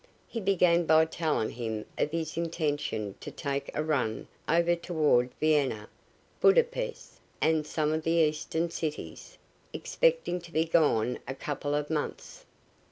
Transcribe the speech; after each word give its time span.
He 0.27 0.39
began 0.39 0.87
by 0.87 1.05
telling 1.05 1.51
him 1.51 1.85
of 1.95 2.09
his 2.09 2.35
intention 2.35 3.13
to 3.19 3.29
take 3.29 3.69
a 3.75 3.83
run 3.83 4.27
over 4.49 4.75
toward 4.75 5.29
Vienna, 5.39 5.89
Buda 6.41 6.63
Pesth 6.63 7.19
and 7.39 7.67
some 7.67 7.93
of 7.93 8.01
the 8.01 8.13
Eastern 8.17 8.71
cities, 8.71 9.37
expecting 9.73 10.41
to 10.41 10.51
be 10.51 10.65
gone 10.65 11.19
a 11.27 11.35
couple 11.35 11.75
of 11.75 11.91
months. 11.91 12.47